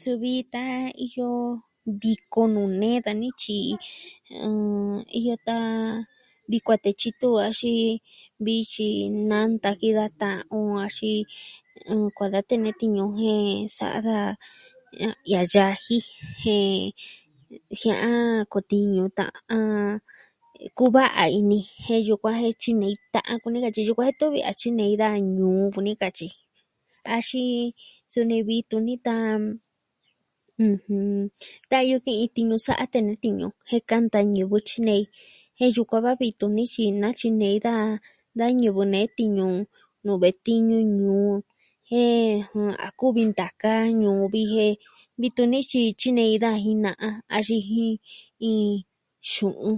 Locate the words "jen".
13.20-13.44, 16.42-16.74, 21.86-22.00, 33.70-33.82, 35.58-35.70, 41.90-42.28, 44.54-44.72